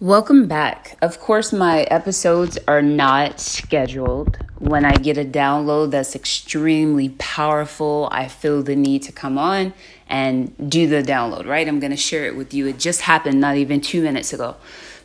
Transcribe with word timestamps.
Welcome 0.00 0.46
back. 0.46 0.98
Of 1.00 1.18
course, 1.20 1.54
my 1.54 1.84
episodes 1.84 2.58
are 2.68 2.82
not 2.82 3.40
scheduled. 3.40 4.36
When 4.58 4.84
I 4.84 4.92
get 4.92 5.16
a 5.16 5.24
download 5.24 5.90
that's 5.90 6.14
extremely 6.14 7.08
powerful, 7.16 8.06
I 8.12 8.28
feel 8.28 8.62
the 8.62 8.76
need 8.76 9.04
to 9.04 9.12
come 9.12 9.38
on 9.38 9.72
and 10.06 10.52
do 10.70 10.86
the 10.86 11.02
download, 11.02 11.46
right? 11.46 11.66
I'm 11.66 11.80
going 11.80 11.92
to 11.92 11.96
share 11.96 12.26
it 12.26 12.36
with 12.36 12.52
you. 12.52 12.66
It 12.66 12.78
just 12.78 13.00
happened 13.00 13.40
not 13.40 13.56
even 13.56 13.80
two 13.80 14.02
minutes 14.02 14.34
ago. 14.34 14.56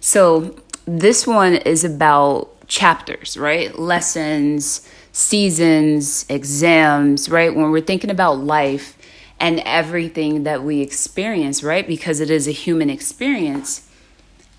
So, 0.02 0.58
this 0.84 1.26
one 1.26 1.54
is 1.54 1.86
about 1.86 2.68
chapters, 2.68 3.38
right? 3.38 3.80
Lessons, 3.80 4.86
seasons, 5.14 6.26
exams, 6.28 7.30
right? 7.30 7.56
When 7.56 7.72
we're 7.72 7.80
thinking 7.80 8.10
about 8.10 8.40
life 8.40 8.98
and 9.40 9.62
everything 9.62 10.44
that 10.44 10.66
we 10.66 10.82
experience, 10.82 11.64
right? 11.64 11.88
Because 11.88 12.20
it 12.20 12.30
is 12.30 12.46
a 12.46 12.52
human 12.52 12.90
experience 12.90 13.88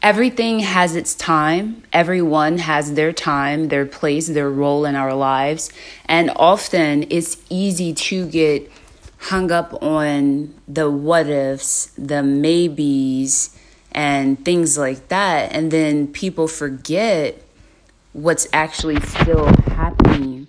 everything 0.02 0.60
has 0.60 0.96
its 0.96 1.14
time. 1.14 1.82
Everyone 1.92 2.58
has 2.58 2.94
their 2.94 3.12
time, 3.12 3.68
their 3.68 3.86
place, 3.86 4.28
their 4.28 4.50
role 4.50 4.84
in 4.84 4.96
our 4.96 5.14
lives. 5.14 5.70
And 6.06 6.30
often 6.36 7.06
it's 7.10 7.36
easy 7.48 7.94
to 7.94 8.26
get 8.26 8.70
hung 9.18 9.52
up 9.52 9.80
on 9.82 10.54
the 10.66 10.90
what 10.90 11.28
ifs, 11.28 11.92
the 11.96 12.22
maybes, 12.22 13.56
and 13.92 14.44
things 14.44 14.76
like 14.76 15.08
that. 15.08 15.52
And 15.52 15.70
then 15.70 16.08
people 16.08 16.48
forget 16.48 17.40
what's 18.12 18.48
actually 18.52 19.00
still 19.00 19.46
happening 19.68 20.48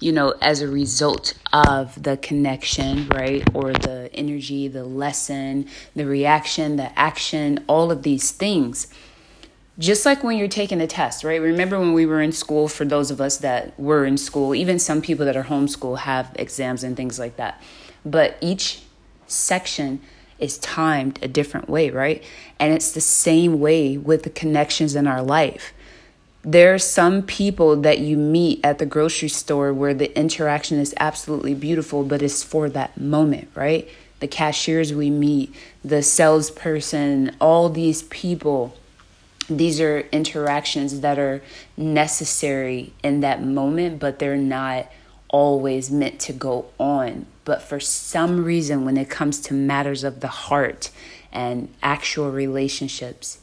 you 0.00 0.12
know, 0.12 0.34
as 0.40 0.62
a 0.62 0.68
result 0.68 1.34
of 1.52 2.02
the 2.02 2.16
connection, 2.16 3.06
right? 3.08 3.46
Or 3.54 3.72
the 3.72 4.10
energy, 4.14 4.66
the 4.66 4.84
lesson, 4.84 5.68
the 5.94 6.06
reaction, 6.06 6.76
the 6.76 6.98
action, 6.98 7.62
all 7.68 7.90
of 7.90 8.02
these 8.02 8.30
things. 8.30 8.88
Just 9.78 10.04
like 10.04 10.24
when 10.24 10.38
you're 10.38 10.48
taking 10.48 10.80
a 10.80 10.86
test, 10.86 11.22
right? 11.22 11.40
Remember 11.40 11.78
when 11.78 11.92
we 11.92 12.06
were 12.06 12.20
in 12.20 12.32
school, 12.32 12.66
for 12.66 12.84
those 12.84 13.10
of 13.10 13.20
us 13.20 13.36
that 13.38 13.78
were 13.78 14.04
in 14.04 14.16
school, 14.16 14.54
even 14.54 14.78
some 14.78 15.02
people 15.02 15.26
that 15.26 15.36
are 15.36 15.44
homeschool 15.44 15.98
have 15.98 16.34
exams 16.36 16.82
and 16.82 16.96
things 16.96 17.18
like 17.18 17.36
that. 17.36 17.62
But 18.04 18.38
each 18.40 18.82
section 19.26 20.00
is 20.38 20.58
timed 20.58 21.18
a 21.22 21.28
different 21.28 21.68
way, 21.68 21.90
right? 21.90 22.24
And 22.58 22.72
it's 22.72 22.92
the 22.92 23.00
same 23.00 23.60
way 23.60 23.98
with 23.98 24.22
the 24.22 24.30
connections 24.30 24.94
in 24.94 25.06
our 25.06 25.22
life 25.22 25.74
there 26.42 26.72
are 26.74 26.78
some 26.78 27.22
people 27.22 27.76
that 27.76 27.98
you 27.98 28.16
meet 28.16 28.60
at 28.64 28.78
the 28.78 28.86
grocery 28.86 29.28
store 29.28 29.74
where 29.74 29.92
the 29.92 30.16
interaction 30.18 30.78
is 30.78 30.94
absolutely 30.98 31.54
beautiful, 31.54 32.02
but 32.02 32.22
it's 32.22 32.42
for 32.42 32.68
that 32.70 32.98
moment, 32.98 33.48
right? 33.54 33.88
The 34.20 34.28
cashiers 34.28 34.94
we 34.94 35.10
meet, 35.10 35.54
the 35.84 36.02
salesperson, 36.02 37.36
all 37.40 37.68
these 37.68 38.02
people, 38.04 38.74
these 39.48 39.80
are 39.80 40.00
interactions 40.12 41.00
that 41.00 41.18
are 41.18 41.42
necessary 41.76 42.92
in 43.02 43.20
that 43.20 43.42
moment, 43.42 43.98
but 43.98 44.18
they're 44.18 44.36
not 44.36 44.86
always 45.28 45.90
meant 45.90 46.20
to 46.20 46.32
go 46.32 46.66
on. 46.78 47.26
But 47.44 47.60
for 47.60 47.80
some 47.80 48.44
reason, 48.44 48.84
when 48.84 48.96
it 48.96 49.10
comes 49.10 49.40
to 49.40 49.54
matters 49.54 50.04
of 50.04 50.20
the 50.20 50.28
heart 50.28 50.90
and 51.32 51.68
actual 51.82 52.30
relationships, 52.30 53.38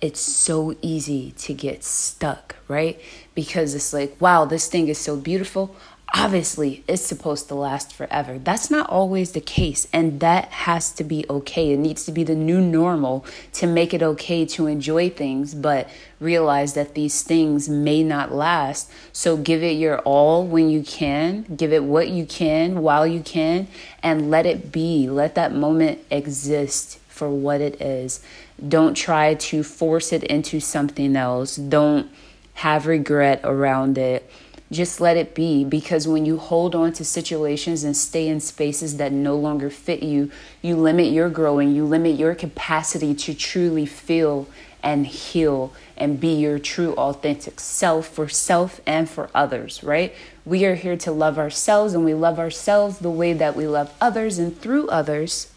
it's 0.00 0.20
so 0.20 0.76
easy 0.80 1.32
to 1.38 1.54
get 1.54 1.82
stuck, 1.82 2.56
right? 2.68 3.00
Because 3.34 3.74
it's 3.74 3.92
like, 3.92 4.20
wow, 4.20 4.44
this 4.44 4.68
thing 4.68 4.88
is 4.88 4.98
so 4.98 5.16
beautiful. 5.16 5.74
Obviously, 6.14 6.84
it's 6.88 7.04
supposed 7.04 7.48
to 7.48 7.54
last 7.54 7.92
forever. 7.92 8.38
That's 8.38 8.70
not 8.70 8.88
always 8.88 9.32
the 9.32 9.42
case, 9.42 9.86
and 9.92 10.20
that 10.20 10.46
has 10.46 10.90
to 10.92 11.04
be 11.04 11.26
okay. 11.28 11.72
It 11.72 11.78
needs 11.78 12.06
to 12.06 12.12
be 12.12 12.24
the 12.24 12.34
new 12.34 12.62
normal 12.62 13.26
to 13.54 13.66
make 13.66 13.92
it 13.92 14.02
okay 14.02 14.46
to 14.46 14.66
enjoy 14.66 15.10
things, 15.10 15.54
but 15.54 15.86
realize 16.18 16.72
that 16.74 16.94
these 16.94 17.22
things 17.22 17.68
may 17.68 18.02
not 18.02 18.32
last. 18.32 18.90
So, 19.12 19.36
give 19.36 19.62
it 19.62 19.72
your 19.72 19.98
all 20.00 20.46
when 20.46 20.70
you 20.70 20.82
can, 20.82 21.42
give 21.54 21.74
it 21.74 21.84
what 21.84 22.08
you 22.08 22.24
can 22.24 22.80
while 22.80 23.06
you 23.06 23.20
can, 23.20 23.68
and 24.02 24.30
let 24.30 24.46
it 24.46 24.72
be. 24.72 25.10
Let 25.10 25.34
that 25.34 25.52
moment 25.52 25.98
exist 26.10 27.00
for 27.18 27.28
what 27.28 27.60
it 27.60 27.80
is. 27.82 28.20
Don't 28.66 28.94
try 28.94 29.34
to 29.34 29.62
force 29.64 30.12
it 30.12 30.22
into 30.24 30.60
something 30.60 31.16
else. 31.16 31.56
Don't 31.56 32.08
have 32.54 32.86
regret 32.86 33.40
around 33.42 33.98
it. 33.98 34.30
Just 34.70 35.00
let 35.00 35.16
it 35.16 35.34
be 35.34 35.64
because 35.64 36.06
when 36.06 36.26
you 36.26 36.36
hold 36.36 36.74
on 36.74 36.92
to 36.92 37.04
situations 37.04 37.84
and 37.84 37.96
stay 37.96 38.28
in 38.28 38.38
spaces 38.38 38.98
that 38.98 39.12
no 39.12 39.34
longer 39.34 39.70
fit 39.70 40.02
you, 40.02 40.30
you 40.60 40.76
limit 40.76 41.10
your 41.10 41.30
growing, 41.30 41.74
you 41.74 41.84
limit 41.84 42.18
your 42.18 42.34
capacity 42.34 43.14
to 43.14 43.34
truly 43.34 43.86
feel 43.86 44.46
and 44.82 45.06
heal 45.06 45.72
and 45.96 46.20
be 46.20 46.34
your 46.34 46.58
true 46.58 46.92
authentic 46.94 47.58
self 47.58 48.06
for 48.06 48.28
self 48.28 48.80
and 48.86 49.08
for 49.08 49.30
others, 49.34 49.82
right? 49.82 50.14
We 50.44 50.64
are 50.66 50.74
here 50.74 50.96
to 50.98 51.12
love 51.12 51.38
ourselves 51.38 51.94
and 51.94 52.04
we 52.04 52.14
love 52.14 52.38
ourselves 52.38 52.98
the 52.98 53.10
way 53.10 53.32
that 53.32 53.56
we 53.56 53.66
love 53.66 53.92
others 54.00 54.38
and 54.38 54.58
through 54.60 54.88
others. 54.88 55.50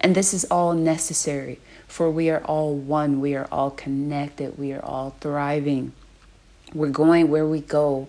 And 0.00 0.14
this 0.14 0.32
is 0.32 0.44
all 0.44 0.74
necessary, 0.74 1.58
for 1.86 2.10
we 2.10 2.30
are 2.30 2.42
all 2.44 2.74
one. 2.74 3.20
We 3.20 3.34
are 3.34 3.48
all 3.50 3.70
connected. 3.70 4.58
We 4.58 4.72
are 4.72 4.84
all 4.84 5.16
thriving. 5.20 5.92
We're 6.72 6.90
going 6.90 7.30
where 7.30 7.46
we 7.46 7.60
go, 7.60 8.08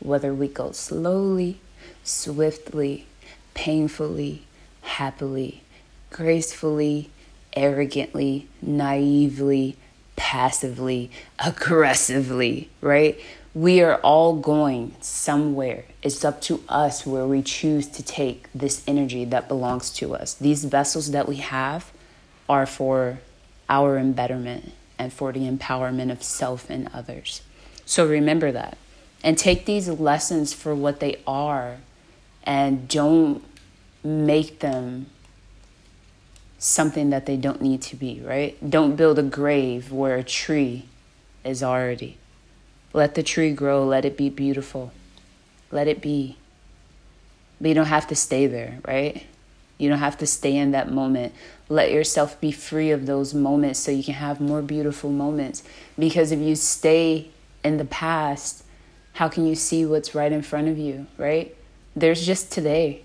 whether 0.00 0.34
we 0.34 0.48
go 0.48 0.72
slowly, 0.72 1.60
swiftly, 2.02 3.06
painfully, 3.54 4.42
happily, 4.82 5.62
gracefully, 6.10 7.10
arrogantly, 7.54 8.48
naively, 8.62 9.76
passively, 10.16 11.10
aggressively, 11.38 12.70
right? 12.80 13.18
We 13.52 13.80
are 13.80 13.96
all 13.96 14.36
going 14.36 14.94
somewhere. 15.00 15.84
It's 16.04 16.24
up 16.24 16.40
to 16.42 16.62
us 16.68 17.04
where 17.04 17.26
we 17.26 17.42
choose 17.42 17.88
to 17.88 18.02
take 18.02 18.46
this 18.54 18.84
energy 18.86 19.24
that 19.24 19.48
belongs 19.48 19.90
to 19.94 20.14
us. 20.14 20.34
These 20.34 20.64
vessels 20.66 21.10
that 21.10 21.26
we 21.26 21.36
have 21.36 21.90
are 22.48 22.64
for 22.64 23.18
our 23.68 23.98
embetterment 23.98 24.72
and 24.98 25.12
for 25.12 25.32
the 25.32 25.50
empowerment 25.50 26.12
of 26.12 26.22
self 26.22 26.70
and 26.70 26.88
others. 26.94 27.42
So 27.84 28.06
remember 28.06 28.52
that. 28.52 28.78
And 29.24 29.36
take 29.36 29.66
these 29.66 29.88
lessons 29.88 30.52
for 30.52 30.72
what 30.72 31.00
they 31.00 31.20
are 31.26 31.78
and 32.44 32.86
don't 32.86 33.42
make 34.04 34.60
them 34.60 35.06
something 36.58 37.10
that 37.10 37.26
they 37.26 37.36
don't 37.36 37.60
need 37.60 37.82
to 37.82 37.96
be, 37.96 38.20
right? 38.24 38.70
Don't 38.70 38.94
build 38.94 39.18
a 39.18 39.24
grave 39.24 39.90
where 39.90 40.16
a 40.16 40.22
tree 40.22 40.86
is 41.44 41.64
already. 41.64 42.19
Let 42.92 43.14
the 43.14 43.22
tree 43.22 43.52
grow, 43.52 43.84
let 43.84 44.04
it 44.04 44.16
be 44.16 44.28
beautiful. 44.28 44.92
Let 45.70 45.86
it 45.86 46.00
be. 46.00 46.36
But 47.60 47.68
you 47.68 47.74
don't 47.74 47.86
have 47.86 48.08
to 48.08 48.16
stay 48.16 48.46
there, 48.46 48.78
right? 48.86 49.26
You 49.78 49.88
don't 49.88 49.98
have 49.98 50.18
to 50.18 50.26
stay 50.26 50.56
in 50.56 50.72
that 50.72 50.90
moment. 50.90 51.32
Let 51.68 51.90
yourself 51.90 52.40
be 52.40 52.52
free 52.52 52.90
of 52.90 53.06
those 53.06 53.32
moments 53.32 53.78
so 53.78 53.90
you 53.90 54.02
can 54.02 54.14
have 54.14 54.40
more 54.40 54.60
beautiful 54.60 55.10
moments. 55.10 55.62
Because 55.98 56.32
if 56.32 56.40
you 56.40 56.56
stay 56.56 57.30
in 57.64 57.76
the 57.76 57.84
past, 57.84 58.64
how 59.14 59.28
can 59.28 59.46
you 59.46 59.54
see 59.54 59.84
what's 59.86 60.14
right 60.14 60.32
in 60.32 60.42
front 60.42 60.68
of 60.68 60.78
you, 60.78 61.06
right? 61.16 61.54
There's 61.94 62.26
just 62.26 62.52
today. 62.52 63.02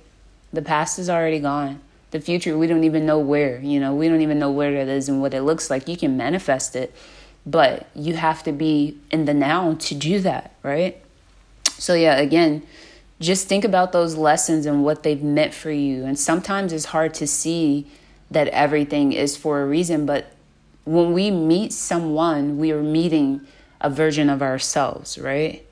The 0.51 0.61
past 0.61 0.99
is 0.99 1.09
already 1.09 1.39
gone. 1.39 1.81
The 2.11 2.19
future, 2.19 2.57
we 2.57 2.67
don't 2.67 2.83
even 2.83 3.05
know 3.05 3.19
where, 3.19 3.59
you 3.59 3.79
know, 3.79 3.93
we 3.93 4.07
don't 4.07 4.21
even 4.21 4.39
know 4.39 4.51
where 4.51 4.73
it 4.73 4.87
is 4.87 5.09
and 5.09 5.21
what 5.21 5.33
it 5.33 5.41
looks 5.41 5.69
like. 5.69 5.87
You 5.87 5.97
can 5.97 6.15
manifest 6.15 6.75
it, 6.75 6.93
but 7.45 7.87
you 7.95 8.15
have 8.15 8.43
to 8.43 8.51
be 8.51 8.97
in 9.11 9.25
the 9.25 9.33
now 9.33 9.75
to 9.75 9.95
do 9.95 10.19
that, 10.21 10.55
right? 10.63 11.01
So, 11.77 11.93
yeah, 11.93 12.17
again, 12.17 12.63
just 13.19 13.47
think 13.47 13.63
about 13.63 13.91
those 13.91 14.15
lessons 14.15 14.65
and 14.65 14.83
what 14.83 15.03
they've 15.03 15.21
meant 15.21 15.53
for 15.53 15.71
you. 15.71 16.05
And 16.05 16.17
sometimes 16.17 16.73
it's 16.73 16.85
hard 16.85 17.13
to 17.15 17.27
see 17.27 17.87
that 18.31 18.47
everything 18.49 19.13
is 19.13 19.37
for 19.37 19.61
a 19.61 19.65
reason, 19.65 20.05
but 20.05 20.31
when 20.83 21.13
we 21.13 21.31
meet 21.31 21.73
someone, 21.73 22.57
we 22.57 22.71
are 22.71 22.83
meeting 22.83 23.41
a 23.81 23.89
version 23.89 24.29
of 24.29 24.41
ourselves, 24.41 25.17
right? 25.17 25.65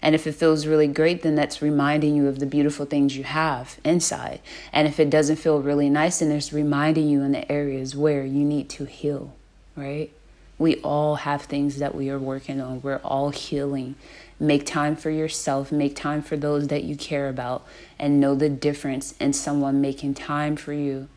And 0.00 0.14
if 0.14 0.26
it 0.26 0.32
feels 0.32 0.66
really 0.66 0.86
great, 0.86 1.22
then 1.22 1.34
that's 1.34 1.60
reminding 1.60 2.14
you 2.14 2.28
of 2.28 2.38
the 2.38 2.46
beautiful 2.46 2.86
things 2.86 3.16
you 3.16 3.24
have 3.24 3.78
inside. 3.84 4.40
And 4.72 4.86
if 4.86 5.00
it 5.00 5.10
doesn't 5.10 5.36
feel 5.36 5.60
really 5.60 5.90
nice, 5.90 6.20
then 6.20 6.30
it's 6.30 6.52
reminding 6.52 7.08
you 7.08 7.22
in 7.22 7.32
the 7.32 7.50
areas 7.50 7.96
where 7.96 8.24
you 8.24 8.44
need 8.44 8.68
to 8.70 8.84
heal, 8.84 9.34
right? 9.74 10.12
We 10.58 10.76
all 10.76 11.16
have 11.16 11.42
things 11.42 11.78
that 11.78 11.94
we 11.94 12.10
are 12.10 12.18
working 12.18 12.60
on. 12.60 12.82
We're 12.82 13.00
all 13.04 13.30
healing. 13.30 13.94
Make 14.40 14.66
time 14.66 14.96
for 14.96 15.10
yourself, 15.10 15.70
make 15.70 15.94
time 15.94 16.22
for 16.22 16.36
those 16.36 16.68
that 16.68 16.84
you 16.84 16.96
care 16.96 17.28
about, 17.28 17.66
and 17.98 18.20
know 18.20 18.34
the 18.34 18.48
difference 18.48 19.12
in 19.20 19.32
someone 19.32 19.80
making 19.80 20.14
time 20.14 20.56
for 20.56 20.72
you, 20.72 21.08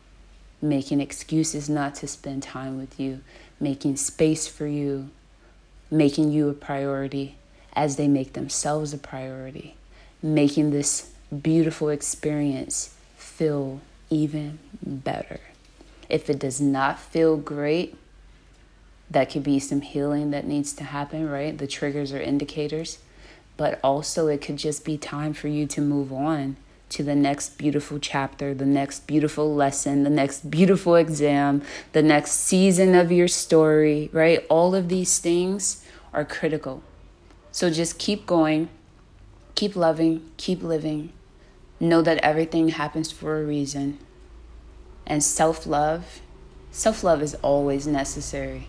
making 0.60 1.00
excuses 1.00 1.68
not 1.68 1.94
to 1.96 2.08
spend 2.08 2.42
time 2.42 2.78
with 2.78 2.98
you, 3.00 3.20
making 3.58 3.96
space 3.96 4.46
for 4.46 4.66
you, 4.66 5.10
making 5.90 6.30
you 6.32 6.48
a 6.48 6.54
priority 6.54 7.36
as 7.74 7.96
they 7.96 8.08
make 8.08 8.32
themselves 8.34 8.92
a 8.92 8.98
priority, 8.98 9.74
making 10.22 10.70
this 10.70 11.10
beautiful 11.42 11.88
experience 11.88 12.94
feel 13.16 13.80
even 14.10 14.58
better. 14.82 15.40
If 16.08 16.28
it 16.28 16.38
does 16.38 16.60
not 16.60 16.98
feel 16.98 17.36
great, 17.36 17.96
that 19.12 19.30
could 19.30 19.42
be 19.42 19.58
some 19.58 19.82
healing 19.82 20.30
that 20.30 20.46
needs 20.46 20.72
to 20.74 20.84
happen, 20.84 21.28
right? 21.28 21.56
The 21.56 21.66
triggers 21.66 22.12
are 22.12 22.20
indicators. 22.20 22.98
But 23.56 23.78
also, 23.84 24.28
it 24.28 24.40
could 24.40 24.56
just 24.56 24.84
be 24.84 24.96
time 24.96 25.34
for 25.34 25.48
you 25.48 25.66
to 25.68 25.80
move 25.80 26.12
on 26.12 26.56
to 26.88 27.02
the 27.02 27.14
next 27.14 27.58
beautiful 27.58 27.98
chapter, 27.98 28.54
the 28.54 28.66
next 28.66 29.06
beautiful 29.06 29.54
lesson, 29.54 30.02
the 30.02 30.10
next 30.10 30.50
beautiful 30.50 30.94
exam, 30.96 31.62
the 31.92 32.02
next 32.02 32.32
season 32.32 32.94
of 32.94 33.12
your 33.12 33.28
story, 33.28 34.08
right? 34.12 34.44
All 34.48 34.74
of 34.74 34.88
these 34.88 35.18
things 35.18 35.84
are 36.12 36.24
critical. 36.24 36.82
So 37.50 37.70
just 37.70 37.98
keep 37.98 38.26
going, 38.26 38.70
keep 39.54 39.76
loving, 39.76 40.30
keep 40.38 40.62
living. 40.62 41.12
Know 41.78 42.00
that 42.02 42.18
everything 42.18 42.68
happens 42.68 43.10
for 43.10 43.40
a 43.40 43.44
reason. 43.44 43.98
And 45.06 45.22
self 45.22 45.66
love, 45.66 46.20
self 46.70 47.04
love 47.04 47.22
is 47.22 47.34
always 47.36 47.86
necessary. 47.86 48.68